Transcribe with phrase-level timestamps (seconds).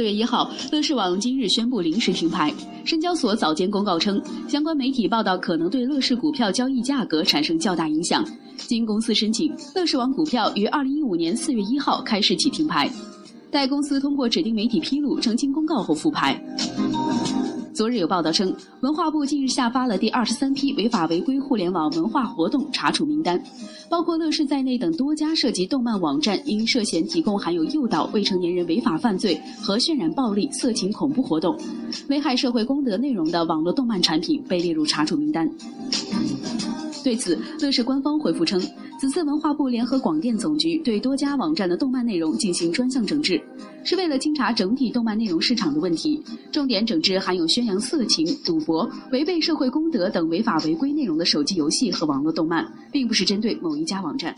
[0.00, 2.50] 四月一号，乐视网今日宣布临时停牌。
[2.86, 8.24] 深交所早间公告称，相关媒体报道可能对乐视股票交易价格产生较大影响。
[8.56, 12.90] 经公司申请，乐视网股票于二零一五年四月一号开始起停牌，
[13.50, 16.42] 待公司通过指定媒体披露澄清公告后复牌。
[17.80, 23.42] 昨日有报道称，文化部近日下发了第二十三批违法违规互联网文化活动查处名单，
[23.88, 31.58] 包括乐视在内等多家涉及动漫网站因涉嫌提供含有诱导未成年人违法犯罪和渲染暴力、色情、恐怖活动、
[32.10, 35.50] 危害社会公德内容的网络动漫产品被列入查处名单。
[37.02, 38.62] 对此，乐视官方回复称，
[39.00, 43.42] 此次文化部联合广电总局对多家网站的动漫内容进行专项整治，
[43.82, 46.22] 是为了清查整体动漫内容市场的问题，
[46.52, 54.36] 重点整治含有宣扬色情、赌博、违背社会公德等违法违规内容的手机游戏和网络动漫，并不是针对某一家网站。